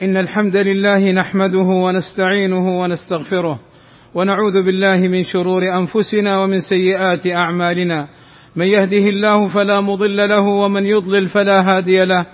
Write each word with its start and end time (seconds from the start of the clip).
إن 0.00 0.16
الحمد 0.16 0.56
لله 0.56 1.12
نحمده 1.12 1.68
ونستعينه 1.84 2.80
ونستغفره 2.80 3.60
ونعوذ 4.14 4.62
بالله 4.62 4.98
من 4.98 5.22
شرور 5.22 5.62
أنفسنا 5.80 6.42
ومن 6.42 6.60
سيئات 6.60 7.26
أعمالنا. 7.26 8.08
من 8.56 8.66
يهده 8.66 9.06
الله 9.08 9.48
فلا 9.48 9.80
مضل 9.80 10.28
له 10.28 10.40
ومن 10.40 10.86
يضلل 10.86 11.26
فلا 11.26 11.60
هادي 11.60 12.00
له. 12.04 12.26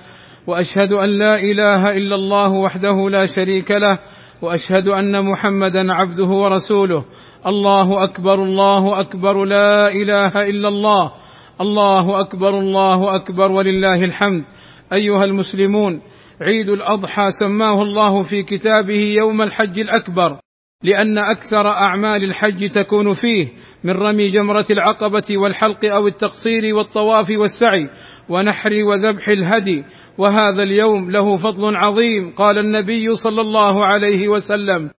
وأشهد 0.46 0.92
أن 0.92 1.08
لا 1.08 1.36
إله 1.36 1.96
إلا 1.96 2.14
الله 2.14 2.52
وحده 2.52 3.11
لا 3.11 3.26
شريك 3.26 3.70
له. 3.70 3.98
وأشهد 4.43 4.88
أن 4.88 5.25
محمدا 5.25 5.93
عبده 5.93 6.29
ورسوله. 6.29 7.04
الله 7.46 8.04
أكبر 8.04 8.43
الله 8.43 9.00
أكبر 9.00 9.45
لا 9.45 9.88
إله 9.88 10.46
إلا 10.46 10.68
الله. 10.68 11.12
الله 11.61 12.20
أكبر 12.20 12.59
الله 12.59 13.16
أكبر 13.16 13.52
ولله 13.52 14.04
الحمد. 14.04 14.45
أيها 14.93 15.25
المسلمون 15.25 16.00
عيد 16.41 16.68
الأضحى 16.68 17.30
سماه 17.30 17.82
الله 17.82 18.23
في 18.23 18.43
كتابه 18.43 19.14
يوم 19.18 19.43
الحج 19.43 19.79
الأكبر 19.79 20.40
لأن 20.82 21.18
أكثر 21.18 21.67
أعمال 21.67 22.25
الحج 22.25 22.68
تكون 22.68 23.12
فيه 23.12 23.49
من 23.85 23.90
رمي 23.90 24.31
جمرة 24.31 24.67
العقبة 24.71 25.39
والحلق 25.43 25.85
أو 25.85 26.07
التقصير 26.07 26.75
والطواف 26.75 27.31
والسعي 27.31 27.89
ونحر 28.29 28.71
وذبح 28.85 29.29
الهدي 29.29 29.85
وهذا 30.18 30.62
اليوم 30.62 31.11
له 31.11 31.36
فضل 31.36 31.76
عظيم 31.76 32.34
قال 32.34 32.59
النبي 32.59 33.14
صلى 33.14 33.41
الله 33.41 33.84
عليه 33.84 34.28
وسلم 34.28 34.91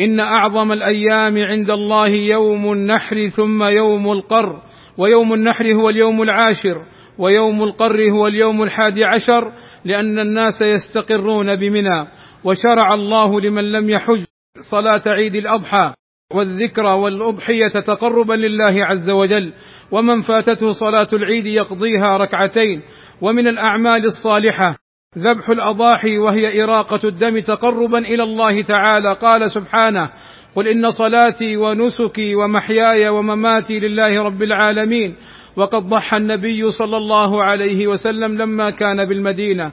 إن 0.00 0.20
أعظم 0.20 0.72
الأيام 0.72 1.34
عند 1.50 1.70
الله 1.70 2.08
يوم 2.08 2.72
النحر 2.72 3.28
ثم 3.28 3.62
يوم 3.62 4.12
القر 4.12 4.62
ويوم 4.98 5.32
النحر 5.32 5.64
هو 5.74 5.88
اليوم 5.88 6.22
العاشر 6.22 6.84
ويوم 7.18 7.62
القر 7.62 8.10
هو 8.10 8.26
اليوم 8.26 8.62
الحادي 8.62 9.04
عشر 9.04 9.52
لأن 9.84 10.18
الناس 10.18 10.60
يستقرون 10.60 11.56
بمنى 11.56 12.08
وشرع 12.44 12.94
الله 12.94 13.40
لمن 13.40 13.72
لم 13.72 13.88
يحج 13.88 14.24
صلاة 14.60 15.02
عيد 15.06 15.34
الأضحى 15.34 15.94
والذكرى 16.34 16.92
والأضحية 16.92 17.68
تقربا 17.68 18.34
لله 18.34 18.84
عز 18.84 19.10
وجل 19.10 19.52
ومن 19.90 20.20
فاتته 20.20 20.70
صلاة 20.70 21.08
العيد 21.12 21.46
يقضيها 21.46 22.16
ركعتين 22.16 22.82
ومن 23.20 23.48
الأعمال 23.48 24.04
الصالحة 24.04 24.76
ذبح 25.18 25.48
الأضاحي 25.48 26.18
وهي 26.18 26.64
إراقة 26.64 27.00
الدم 27.04 27.38
تقربا 27.38 27.98
إلى 27.98 28.22
الله 28.22 28.62
تعالى. 28.62 29.14
قال 29.14 29.50
سبحانه 29.50 30.10
قل 30.54 30.68
إن 30.68 30.90
صلاتي 30.90 31.56
ونسكي 31.56 32.34
ومحياي 32.34 33.08
ومماتي 33.08 33.80
لله 33.80 34.10
رب 34.10 34.42
العالمين 34.42 35.16
وقد 35.56 35.82
ضحى 35.82 36.16
النبي 36.16 36.70
صلى 36.70 36.96
الله 36.96 37.42
عليه 37.42 37.86
وسلم 37.86 38.38
لما 38.38 38.70
كان 38.70 39.08
بالمدينة. 39.08 39.72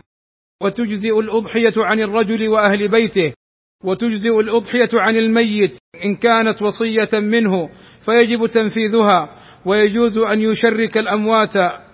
وتجزئ 0.63 1.19
الأضحية 1.19 1.73
عن 1.77 1.99
الرجل 1.99 2.49
وأهل 2.49 2.87
بيته. 2.87 3.33
وتجزئ 3.83 4.39
الأضحية 4.39 4.89
عن 4.93 5.15
الميت 5.15 5.77
إن 6.05 6.15
كانت 6.15 6.61
وصية 6.61 7.19
منه 7.19 7.69
فيجب 8.01 8.47
تنفيذها. 8.47 9.35
ويجوز 9.65 10.17
أن 10.17 10.41
يشرك 10.41 10.97
الأموات 10.97 11.53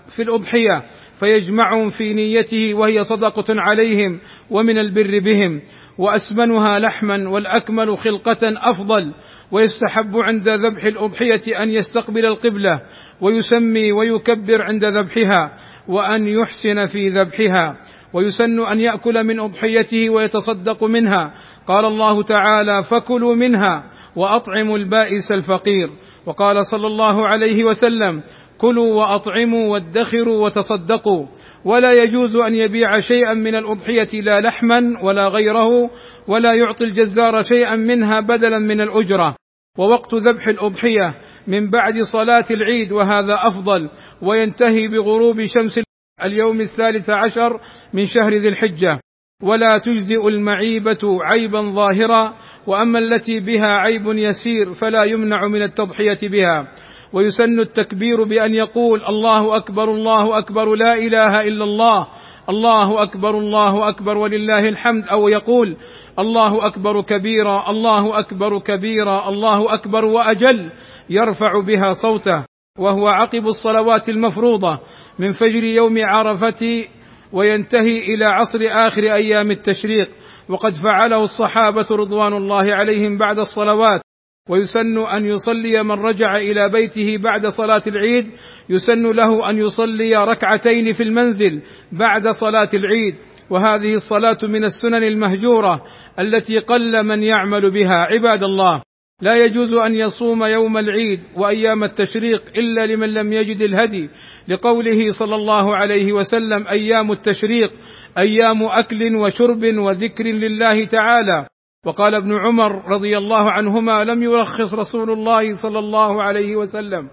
في 0.09 0.21
الأضحية. 0.21 0.83
فيجمعهم 1.19 1.89
في 1.89 2.13
نيته 2.13 2.73
وهي 2.73 3.03
صدقة 3.03 3.45
عليهم 3.49 4.19
ومن 4.49 4.77
البر 4.77 5.19
بهم 5.19 5.61
وأسمنها 5.97 6.79
لحما 6.79 7.29
والأكمل 7.29 7.97
خلقة 7.97 8.53
أفضل 8.69 9.13
ويستحب 9.51 10.15
عند 10.15 10.49
ذبح 10.49 10.85
الأضحية 10.85 11.63
أن 11.63 11.69
يستقبل 11.69 12.25
القبلة 12.25 12.81
ويسمي 13.21 13.91
ويكبر 13.91 14.63
عند 14.67 14.85
ذبحها 14.85 15.55
وأن 15.87 16.27
يحسن 16.27 16.85
في 16.85 17.07
ذبحها 17.07 17.77
ويسن 18.13 18.59
أن 18.59 18.79
يأكل 18.79 19.23
من 19.23 19.39
أضحيته 19.39 20.09
ويتصدق 20.09 20.83
منها. 20.83 21.33
قال 21.67 21.85
الله 21.85 22.23
تعالى 22.23 22.83
فكلوا 22.83 23.35
منها 23.35 23.89
وأطعموا 24.15 24.77
البائس 24.77 25.31
الفقير 25.31 25.89
وقال 26.25 26.65
صلى 26.65 26.87
الله 26.87 27.27
عليه 27.27 27.63
وسلم 27.63 28.23
كلوا 28.57 28.93
وأطعموا 28.93 29.73
وادخروا 29.73 30.45
وتصدقوا. 30.45 31.25
ولا 31.65 32.03
يجوز 32.03 32.35
أن 32.35 32.55
يبيع 32.55 32.99
شيئا 32.99 33.33
من 33.33 33.55
الأضحية 33.55 34.21
لا 34.21 34.39
لحما 34.41 34.93
ولا 35.03 35.27
غيره 35.27 35.89
ولا 36.27 36.53
يعطي 36.53 36.83
الجزار 36.83 37.43
شيئا 37.43 37.75
منها 37.75 38.19
بدلا 38.19 38.59
من 38.59 38.81
الأجرة. 38.81 39.35
ووقت 39.77 40.13
ذبح 40.13 40.47
الأضحية 40.47 41.15
من 41.47 41.69
بعد 41.69 41.93
صلاة 42.01 42.45
العيد 42.51 42.91
وهذا 42.91 43.35
أفضل 43.41 43.89
وينتهي 44.21 44.87
بغروب 44.87 45.45
شمس 45.45 45.79
اليوم 46.25 46.61
الثالث 46.61 47.09
عشر 47.09 47.59
من 47.93 48.05
شهر 48.05 48.33
ذي 48.33 48.47
الحجة. 48.47 48.99
ولا 49.43 49.77
تجزئ 49.77 50.27
المعيبة 50.27 51.23
عيبا 51.23 51.61
ظاهرا 51.61 52.33
وأما 52.67 52.99
التي 52.99 53.39
بها 53.39 53.77
عيب 53.77 54.05
يسير 54.07 54.73
فلا 54.73 55.01
يمنع 55.07 55.47
من 55.47 55.61
التضحية 55.61 56.29
بها. 56.29 56.67
ويسن 57.15 57.59
التكبير 57.59 58.23
بأن 58.23 58.55
يقول 58.55 59.05
الله 59.05 59.57
أكبر 59.57 59.91
الله 59.91 60.37
أكبر 60.37 60.75
لا 60.75 60.93
إله 60.93 61.39
إلا 61.41 61.63
الله 61.63 62.07
الله 62.49 63.03
أكبر 63.03 63.37
الله 63.37 63.89
أكبر 63.89 64.17
ولله 64.17 64.69
الحمد. 64.69 65.07
أو 65.07 65.27
يقول 65.27 65.77
الله 66.19 66.67
أكبر 66.67 67.01
كبيرا 67.01 67.69
الله 67.69 68.19
أكبر 68.19 68.59
كبيرا 68.59 69.29
الله 69.29 69.73
أكبر 69.73 70.05
وأجل 70.05 70.71
يرفع 71.09 71.59
بها 71.67 71.93
صوته. 71.93 72.45
وهو 72.79 73.07
عقب 73.07 73.47
الصلوات 73.47 74.09
المفروضة 74.09 74.79
من 75.19 75.31
فجر 75.31 75.63
يوم 75.63 75.95
عرفة 76.05 76.85
وينتهي 77.33 78.15
إلى 78.15 78.25
عصر 78.25 78.59
آخر 78.71 79.03
أيام 79.03 79.51
التشريق. 79.51 80.09
وقد 80.49 80.73
فعله 80.73 81.21
الصحابة 81.21 81.87
رضوان 81.91 82.33
الله 82.33 82.75
عليهم 82.75 83.17
بعد 83.17 83.39
الصلوات. 83.39 84.04
ويسن 84.49 84.97
أن 84.97 85.25
يصلي 85.25 85.83
من 85.83 85.91
رجع 85.91 86.35
إلى 86.35 86.69
بيته 86.69 87.17
بعد 87.17 87.47
صلاة 87.47 87.81
العيد 87.87 88.25
يسن 88.69 89.11
له 89.11 89.49
أن 89.49 89.57
يصلي 89.57 90.15
ركعتين 90.15 90.93
في 90.93 91.03
المنزل 91.03 91.61
بعد 91.91 92.27
صلاة 92.27 92.69
العيد. 92.73 93.15
وهذه 93.49 93.93
الصلاة 93.93 94.37
من 94.43 94.63
السنن 94.63 95.03
المهجورة 95.03 95.81
التي 96.19 96.59
قل 96.59 97.07
من 97.07 97.23
يعمل 97.23 97.71
بها. 97.71 98.07
عباد 98.13 98.43
الله 98.43 98.81
لا 99.21 99.45
يجوز 99.45 99.73
أن 99.73 99.95
يصوم 99.95 100.43
يوم 100.43 100.77
العيد 100.77 101.19
وأيام 101.37 101.83
التشريق 101.83 102.43
إلا 102.55 102.85
لمن 102.85 103.09
لم 103.09 103.33
يجد 103.33 103.61
الهدي. 103.61 104.09
لقوله 104.47 105.09
صلى 105.09 105.35
الله 105.35 105.75
عليه 105.75 106.13
وسلم 106.13 106.67
أيام 106.67 107.11
التشريق 107.11 107.71
أيام 108.17 108.63
أكل 108.63 109.15
وشرب 109.15 109.63
وذكر 109.77 110.23
لله 110.23 110.85
تعالى. 110.85 111.47
وقال 111.85 112.15
ابن 112.15 112.33
عمر 112.33 112.89
رضي 112.89 113.17
الله 113.17 113.51
عنهما 113.51 114.03
لم 114.03 114.23
يرخص 114.23 114.73
رسول 114.73 115.11
الله 115.11 115.61
صلى 115.61 115.79
الله 115.79 116.23
عليه 116.23 116.55
وسلم 116.55 117.09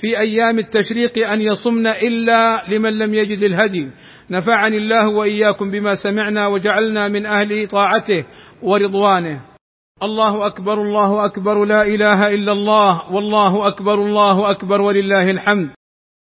في 0.00 0.18
أيام 0.20 0.58
التشريق 0.58 1.28
أن 1.28 1.40
يصمن 1.40 1.86
إلا 1.86 2.64
لمن 2.68 2.98
لم 2.98 3.14
يجد 3.14 3.42
الهدي. 3.42 3.90
نفعني 4.30 4.76
الله 4.76 5.08
وإياكم 5.08 5.70
بما 5.70 5.94
سمعنا 5.94 6.46
وجعلنا 6.46 7.08
من 7.08 7.26
أهل 7.26 7.66
طاعته 7.66 8.26
ورضوانه. 8.62 9.40
الله 10.02 10.46
أكبر 10.46 10.72
الله 10.72 11.24
أكبر 11.24 11.64
لا 11.64 11.82
إله 11.82 12.28
إلا 12.28 12.52
الله 12.52 13.12
والله 13.12 13.68
أكبر 13.68 13.94
الله 13.94 14.50
أكبر 14.50 14.80
ولله 14.80 15.30
الحمد. 15.30 15.70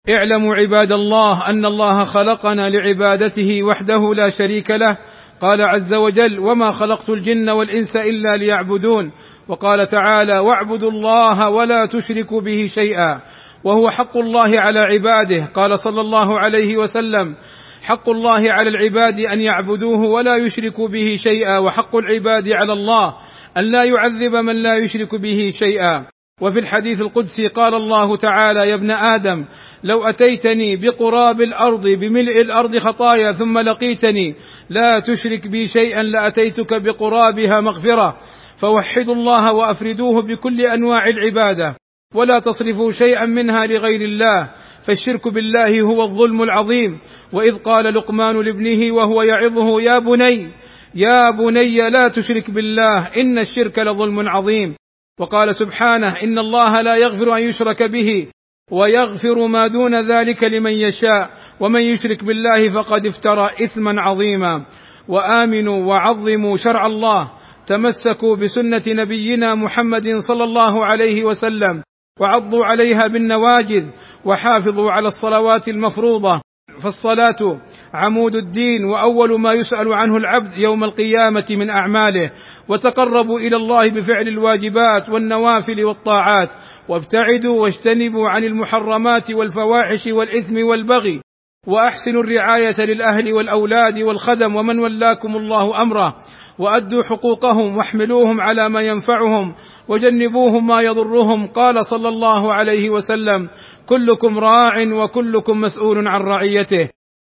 اعلموا 0.10 0.56
عباد 0.56 0.92
الله 0.92 1.50
أن 1.50 1.66
الله 1.66 2.02
خلقنا 2.02 2.70
لعبادته 2.70 3.64
وحده 3.64 4.14
لا 4.16 4.30
شريك 4.30 4.70
له 4.70 4.98
قال 5.44 5.62
عز 5.62 5.94
وجل 5.94 6.40
وما 6.40 6.72
خلقت 6.72 7.10
الجن 7.10 7.50
والإنس 7.50 7.96
إلا 7.96 8.38
ليعبدون. 8.38 9.12
وقال 9.48 9.88
تعالى 9.88 10.40
واعبدوا 10.40 10.92
الله 10.92 11.50
ولا 11.50 11.86
تشركوا 11.86 12.42
به 12.42 12.68
شيئا. 12.68 13.22
وهو 13.64 13.90
حق 13.90 14.18
الله 14.18 14.60
على 14.60 14.80
عباده. 14.80 15.52
قال 15.54 15.80
صلى 15.80 16.02
الله 16.02 16.40
عليه 16.40 16.78
وسلم 16.78 17.36
حق 17.84 18.10
الله 18.10 18.52
على 18.52 18.70
العباد 18.70 19.20
أن 19.20 19.42
يعبدوه 19.42 20.00
ولا 20.00 20.36
يشركوا 20.38 20.88
به 20.88 21.16
شيئا 21.16 21.58
وحق 21.60 21.96
العباد 21.96 22.44
على 22.48 22.74
الله 22.74 23.16
أن 23.58 23.72
لا 23.72 23.84
يعذب 23.84 24.36
من 24.36 24.56
لا 24.56 24.78
يشرك 24.78 25.16
به 25.16 25.50
شيئا. 25.52 26.13
وفي 26.44 26.60
الحديث 26.60 27.02
القدسي 27.02 27.48
قال 27.48 27.74
الله 27.74 28.18
تعالى 28.18 28.70
يا 28.70 28.76
ابن 28.76 28.92
آدم 28.92 29.46
لو 29.84 30.04
أتيتني 30.04 30.76
بقراب 30.76 31.42
الأرض 31.42 31.88
بملء 31.88 32.42
الأرض 32.42 32.78
خطايا 32.78 33.32
ثم 33.32 33.60
لقيتني 33.60 34.36
لا 34.70 35.00
تشرك 35.08 35.48
بي 35.48 35.68
شيئا 35.68 36.04
لأتيتك 36.04 36.82
بقرابها 36.84 37.62
مغفرة. 37.62 38.18
فوحدوا 38.58 39.16
الله 39.16 39.54
وأفردوه 39.54 40.22
بكل 40.22 40.62
أنواع 40.62 41.08
العبادة 41.08 41.76
ولا 42.16 42.40
تصرفوا 42.40 42.92
شيئا 42.92 43.26
منها 43.26 43.66
لغير 43.66 44.02
الله 44.02 44.52
فالشرك 44.82 45.28
بالله 45.28 45.82
هو 45.84 46.04
الظلم 46.04 46.42
العظيم. 46.42 47.00
وإذ 47.34 47.56
قال 47.58 47.94
لقمان 47.96 48.36
لابنه 48.36 48.94
وهو 48.94 49.22
يعظه 49.22 49.82
يا 49.82 50.00
بني 50.00 50.52
يا 50.96 51.32
بني 51.32 51.90
لا 51.90 52.08
تشرك 52.08 52.52
بالله 52.52 53.08
إن 53.18 53.40
الشرك 53.40 53.80
لظلم 53.80 54.30
عظيم. 54.30 54.76
وقال 55.20 55.56
سبحانه 55.56 56.14
إن 56.24 56.40
الله 56.40 56.82
لا 56.82 56.96
يغفر 56.96 57.38
أن 57.38 57.42
يشرك 57.42 57.84
به 57.84 58.28
ويغفر 58.72 59.48
ما 59.48 59.68
دون 59.68 59.96
ذلك 59.96 60.44
لمن 60.44 60.72
يشاء 60.72 61.30
ومن 61.60 61.82
يشرك 61.82 62.24
بالله 62.24 62.70
فقد 62.70 63.06
افترى 63.06 63.50
إثما 63.64 64.02
عظيما. 64.02 64.66
وآمنوا 65.08 65.86
وعظموا 65.86 66.58
شرع 66.58 66.86
الله 66.86 67.32
تمسكوا 67.68 68.36
بسنة 68.36 68.84
نبينا 68.88 69.56
محمد 69.56 70.16
صلى 70.18 70.44
الله 70.44 70.86
عليه 70.86 71.24
وسلم 71.24 71.84
وعضوا 72.20 72.66
عليها 72.66 73.08
بالنواجذ 73.08 73.86
وحافظوا 74.26 74.92
على 74.92 75.08
الصلوات 75.08 75.68
المفروضة. 75.68 76.42
فالصلاة 76.84 77.62
عمود 77.94 78.36
الدين 78.36 78.86
وأول 78.86 79.42
ما 79.42 79.50
يسأل 79.56 79.94
عنه 79.94 80.18
العبد 80.18 80.58
يوم 80.58 80.84
القيامة 80.84 81.46
من 81.52 81.70
أعماله 81.70 82.32
وتقربوا 82.70 83.40
إلى 83.40 83.56
الله 83.56 83.90
بفعل 83.90 84.28
الواجبات 84.28 85.10
والنوافل 85.10 85.84
والطاعات 85.86 86.50
وابتعدوا 86.90 87.62
واجتنبوا 87.62 88.30
عن 88.30 88.44
المحرمات 88.44 89.32
والفواحش 89.32 90.08
والإثم 90.08 90.68
والبغي 90.68 91.22
وأحسنوا 91.68 92.24
الرعاية 92.24 92.86
للأهل 92.86 93.34
والأولاد 93.34 94.00
والخدم 94.00 94.56
ومن 94.56 94.80
ولاكم 94.80 95.36
الله 95.36 95.82
أمره 95.82 96.16
وأدوا 96.60 97.04
حقوقهم 97.04 97.78
واحملوهم 97.78 98.42
على 98.42 98.70
ما 98.70 98.82
ينفعهم 98.82 99.56
وجنبوهم 99.88 100.68
ما 100.68 100.82
يضرهم 100.82 101.48
قال 101.48 101.86
صلى 101.86 102.10
الله 102.10 102.54
عليه 102.54 102.90
وسلم 102.90 103.50
كلكم 103.86 104.40
راع 104.40 105.04
وكلكم 105.04 105.62
مسؤول 105.62 106.08
عن 106.08 106.22
رعيته. 106.22 106.90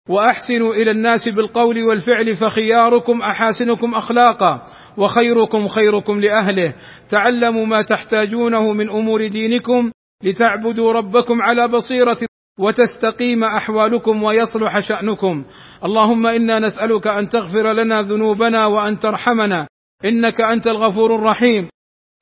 وأحسنوا 0.09 0.73
إلى 0.73 0.91
الناس 0.91 1.29
بالقول 1.29 1.83
والفعل 1.83 2.35
فخياركم 2.35 3.21
أحاسنكم 3.21 3.95
أخلاقا 3.95 4.61
وخيركم 4.97 5.67
خيركم 5.67 6.19
لأهله. 6.19 6.73
تعلموا 7.09 7.65
ما 7.65 7.81
تحتاجونه 7.81 8.73
من 8.73 8.89
أمور 8.89 9.27
دينكم 9.27 9.91
لتعبدوا 10.23 10.91
ربكم 10.91 11.41
على 11.41 11.67
بصيرة 11.67 12.17
وتستقيم 12.59 13.43
أحوالكم 13.43 14.23
ويصلح 14.23 14.79
شأنكم. 14.79 15.45
اللهم 15.85 16.27
إنا 16.27 16.59
نسألك 16.59 17.07
أن 17.07 17.29
تغفر 17.29 17.73
لنا 17.73 18.01
ذنوبنا 18.01 18.65
وأن 18.65 18.99
ترحمنا. 18.99 19.67
إنك 20.05 20.41
أنت 20.41 20.67
الغفور 20.67 21.15
الرحيم. 21.15 21.69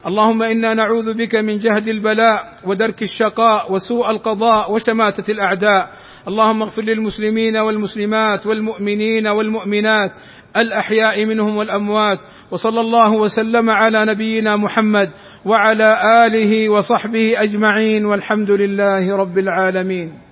اللهم 0.08 0.44
إنا 0.44 0.74
نعوذ 0.74 1.14
بك 1.14 1.36
من 1.36 1.60
جهد 1.60 1.88
البلاء 1.88 2.58
ودرك 2.66 3.02
الشقاء 3.02 3.74
وسوء 3.74 4.12
القضاء 4.12 4.72
وشماتة 4.72 5.32
الأعداء. 5.32 5.90
اللهم 6.28 6.62
اغفر 6.62 6.82
للمسلمين 6.82 7.58
والمسلمات 7.58 8.48
والمؤمنين 8.48 9.28
والمؤمنات 9.28 10.12
الأحياء 10.58 11.26
منهم 11.26 11.58
والأموات. 11.58 12.20
وصلى 12.52 12.80
الله 12.80 13.14
وسلم 13.14 13.70
على 13.70 14.06
نبينا 14.06 14.56
محمد 14.56 15.10
وعلى 15.46 15.94
آله 16.26 16.70
وصحبه 16.70 17.44
أجمعين 17.44 18.06
والحمد 18.06 18.52
لله 18.52 19.16
رب 19.16 19.38
العالمين. 19.38 20.31